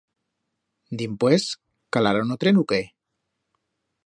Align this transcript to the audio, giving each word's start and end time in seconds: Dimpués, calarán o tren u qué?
Dimpués, 1.01 1.45
calarán 1.97 2.35
o 2.37 2.39
tren 2.45 2.63
u 2.63 2.65
qué? 2.73 2.81